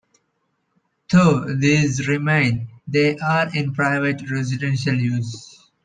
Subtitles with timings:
[1.11, 5.69] Though these remain, they are in private residential use.